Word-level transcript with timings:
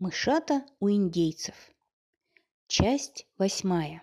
Мышата 0.00 0.66
у 0.80 0.90
индейцев. 0.90 1.54
Часть 2.66 3.28
восьмая. 3.38 4.02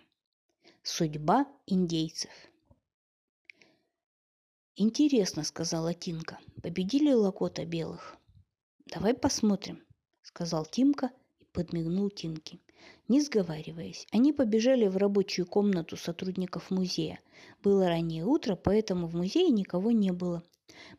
Судьба 0.84 1.46
индейцев. 1.68 2.32
«Интересно»,— 4.78 5.44
сказала 5.44 5.94
Тинка. 5.94 6.40
«Победили 6.64 7.12
Лакота 7.12 7.66
белых?» 7.66 8.16
«Давай 8.86 9.14
посмотрим»,— 9.14 9.84
сказал 10.22 10.66
Тимка 10.66 11.12
и 11.42 11.46
подмигнул 11.52 12.10
Тинке. 12.10 12.62
Не 13.10 13.20
сговариваясь, 13.20 14.08
они 14.14 14.32
побежали 14.32 14.88
в 14.88 14.96
рабочую 14.96 15.46
комнату 15.46 15.98
сотрудников 15.98 16.72
музея. 16.72 17.20
Было 17.62 17.90
раннее 17.90 18.24
утро, 18.24 18.56
поэтому 18.56 19.08
в 19.08 19.16
музее 19.16 19.50
никого 19.50 19.92
не 19.92 20.14
было. 20.14 20.42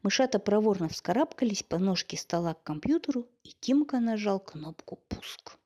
Мышата 0.03 0.39
проворно 0.39 0.89
вскарабкались 0.89 1.63
по 1.63 1.79
ножке 1.79 2.17
стола 2.17 2.55
к 2.55 2.63
компьютеру, 2.63 3.27
и 3.45 3.51
Тимка 3.61 4.01
нажал 4.01 4.41
кнопку 4.41 4.99
«Пуск». 5.09 5.57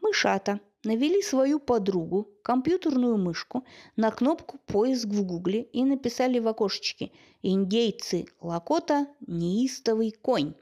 Мышата 0.00 0.60
навели 0.84 1.22
свою 1.22 1.60
подругу, 1.60 2.28
компьютерную 2.42 3.16
мышку, 3.18 3.64
на 3.96 4.10
кнопку 4.10 4.58
«Поиск» 4.66 5.06
в 5.06 5.24
гугле 5.24 5.62
и 5.62 5.84
написали 5.84 6.38
в 6.38 6.48
окошечке 6.48 7.12
«Индейцы 7.42 8.26
Лакота– 8.40 9.06
неистовый 9.26 10.12
конь». 10.12 10.54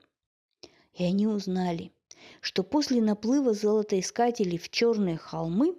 И 0.93 1.05
они 1.05 1.27
узнали, 1.27 1.93
что 2.41 2.65
после 2.65 3.01
наплыва 3.01 3.55
золотоискателей 3.55 4.59
в 4.59 4.69
Черные 4.71 5.17
холмы 5.17 5.77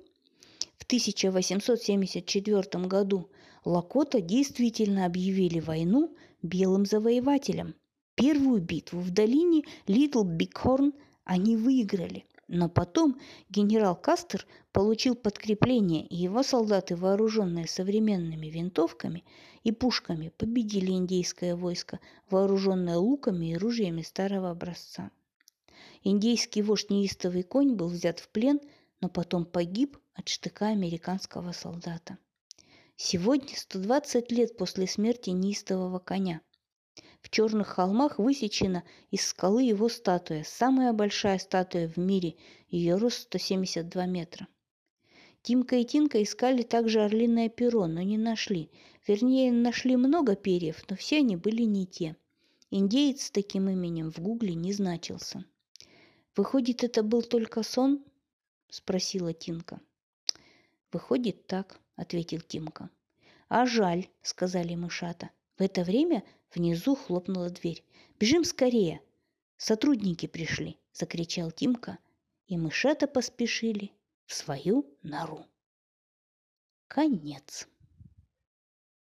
1874 0.90 2.84
году 2.88 3.30
Лакота 3.64 4.22
действительно 4.22 5.06
объявили 5.06 5.60
войну 5.60 6.16
белым 6.42 6.88
завоевателям. 6.88 7.76
Первую 8.16 8.60
битву 8.60 9.00
в 9.00 9.12
долине 9.12 9.66
Литл 9.86 10.24
Бигхорн 10.24 10.94
они 11.26 11.58
выиграли. 11.58 12.26
Но 12.48 12.70
потом 12.70 13.20
генерал 13.52 13.96
Кастер 13.96 14.48
получил 14.72 15.14
подкрепление, 15.14 16.08
и 16.08 16.16
его 16.16 16.42
солдаты, 16.42 16.96
вооруженные 16.96 17.68
современными 17.68 18.48
винтовками 18.48 19.24
и 19.64 19.72
пушками, 19.72 20.34
победили 20.36 20.90
индейское 20.90 21.56
войско, 21.56 22.00
вооруженное 22.32 22.98
луками 22.98 23.52
и 23.52 23.58
ружьями 23.58 24.02
старого 24.02 24.50
образца. 24.50 25.12
Индейский 26.04 26.64
вождь 26.64 26.90
неистовый 26.90 27.44
конь 27.44 27.76
был 27.76 27.90
взят 27.90 28.20
в 28.20 28.30
плен, 28.30 28.60
но 29.02 29.10
потом 29.10 29.46
погиб 29.46 29.98
от 30.14 30.28
штыка 30.28 30.68
американского 30.68 31.52
солдата. 31.52 32.18
Сегодня 32.96 33.56
120 33.56 34.32
лет 34.32 34.58
после 34.58 34.86
смерти 34.88 35.30
неистового 35.30 36.00
коня. 36.00 36.42
В 37.22 37.30
черных 37.30 37.68
холмах 37.68 38.20
высечена 38.20 38.84
из 39.12 39.28
скалы 39.28 39.64
его 39.64 39.88
статуя, 39.88 40.44
самая 40.44 40.94
большая 40.94 41.38
статуя 41.40 41.88
в 41.88 41.98
мире, 41.98 42.36
ее 42.68 42.96
рост 42.96 43.22
172 43.24 44.06
метра. 44.06 44.48
Тимка 45.42 45.78
и 45.78 45.86
Тинка 45.86 46.22
искали 46.22 46.64
также 46.64 47.02
орлиное 47.02 47.48
перо, 47.48 47.88
но 47.88 48.02
не 48.02 48.18
нашли. 48.18 48.70
Вернее, 49.08 49.52
нашли 49.52 49.96
много 49.96 50.36
перьев, 50.36 50.84
но 50.90 50.98
все 50.98 51.18
они 51.18 51.38
были 51.38 51.64
не 51.64 51.88
те. 51.88 52.18
Индеец 52.70 53.24
с 53.24 53.32
таким 53.32 53.70
именем 53.70 54.12
в 54.12 54.20
гугле 54.20 54.54
не 54.54 54.74
значился. 54.74 55.46
«Выходит, 56.36 56.84
это 56.84 57.02
был 57.02 57.22
только 57.22 57.64
сон?»– 57.64 58.04
спросила 58.70 59.34
Тинка. 59.34 59.80
«Выходит 60.92 61.48
так»,– 61.48 61.80
ответил 61.96 62.42
Тимка. 62.42 62.90
«А 63.48 63.66
жаль»,– 63.66 64.08
сказали 64.22 64.76
мышата. 64.76 65.30
В 65.58 65.62
это 65.62 65.84
время 65.84 66.24
внизу 66.54 66.96
хлопнула 66.96 67.50
дверь. 67.50 67.84
«Бежим 68.20 68.44
скорее!» 68.44 69.02
«Сотрудники 69.58 70.26
пришли!»– 70.26 70.78
закричал 70.94 71.52
Тимка, 71.52 71.98
и 72.48 72.58
мышата 72.58 73.08
поспешили 73.08 73.92
в 74.26 74.34
свою 74.34 74.86
нору. 75.04 75.46
Конец. 76.88 77.68